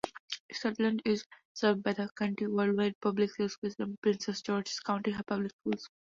Suitland 0.51 1.01
is 1.05 1.27
served 1.53 1.83
by 1.83 1.93
the 1.93 2.09
county-wide 2.17 2.99
public 3.01 3.29
school 3.29 3.49
system, 3.49 3.99
Prince 4.01 4.41
George's 4.41 4.79
County 4.79 5.13
Public 5.27 5.51
Schools. 5.59 5.91